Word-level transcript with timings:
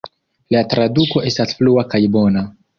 La 0.55 0.63
traduko 0.71 1.23
estas 1.33 1.55
flua 1.61 1.87
kaj 1.95 2.05
bona. 2.19 2.47